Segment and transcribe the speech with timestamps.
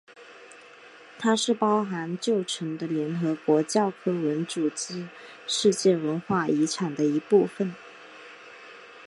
[1.19, 5.07] 它是包含旧城的联合国教科文组织
[5.45, 7.75] 世界文化遗产的一部分。